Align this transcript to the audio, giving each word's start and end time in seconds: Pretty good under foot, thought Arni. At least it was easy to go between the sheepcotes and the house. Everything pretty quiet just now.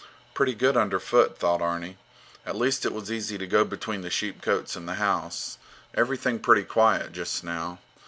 Pretty 0.33 0.55
good 0.55 0.75
under 0.75 0.99
foot, 0.99 1.37
thought 1.37 1.61
Arni. 1.61 1.99
At 2.43 2.55
least 2.55 2.87
it 2.87 2.91
was 2.91 3.11
easy 3.11 3.37
to 3.37 3.45
go 3.45 3.63
between 3.63 4.01
the 4.01 4.09
sheepcotes 4.09 4.75
and 4.75 4.87
the 4.89 4.95
house. 4.95 5.59
Everything 5.93 6.39
pretty 6.39 6.63
quiet 6.63 7.11
just 7.11 7.43
now. 7.43 7.77